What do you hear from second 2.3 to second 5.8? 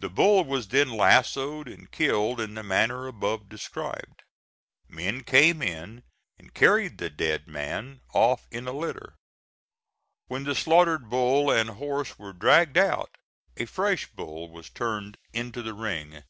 in the manner above described. Men came